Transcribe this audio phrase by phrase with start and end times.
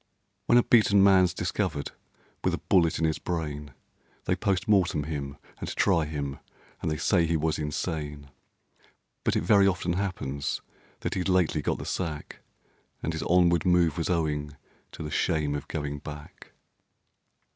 [0.47, 1.91] When a beaten man's discovered
[2.43, 3.71] with a bullet in his brain,
[4.25, 6.39] They POST MORTEM him, and try him,
[6.81, 8.31] and they say he was insane;
[9.23, 10.59] But it very often happens
[11.01, 12.39] that he'd lately got the sack,
[13.03, 14.57] And his onward move was owing
[14.93, 16.53] to the shame of going back.